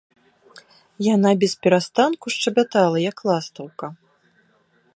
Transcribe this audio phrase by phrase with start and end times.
[1.15, 3.85] Яна бесперастанку шчабятала, як ластаўка.